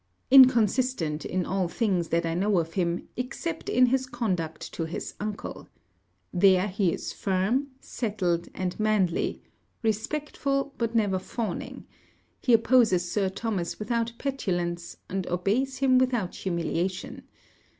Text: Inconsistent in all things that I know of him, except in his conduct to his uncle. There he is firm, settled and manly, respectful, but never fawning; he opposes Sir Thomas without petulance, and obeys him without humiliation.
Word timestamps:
Inconsistent 0.31 1.25
in 1.25 1.45
all 1.45 1.67
things 1.67 2.07
that 2.07 2.25
I 2.25 2.33
know 2.33 2.57
of 2.57 2.73
him, 2.73 3.07
except 3.15 3.69
in 3.69 3.85
his 3.85 4.07
conduct 4.07 4.73
to 4.73 4.85
his 4.85 5.13
uncle. 5.19 5.67
There 6.33 6.67
he 6.67 6.91
is 6.91 7.13
firm, 7.13 7.67
settled 7.81 8.47
and 8.55 8.79
manly, 8.79 9.43
respectful, 9.83 10.73
but 10.79 10.95
never 10.95 11.19
fawning; 11.19 11.85
he 12.41 12.51
opposes 12.51 13.11
Sir 13.11 13.29
Thomas 13.29 13.77
without 13.77 14.13
petulance, 14.17 14.97
and 15.07 15.27
obeys 15.27 15.77
him 15.77 15.99
without 15.99 16.35
humiliation. 16.35 17.21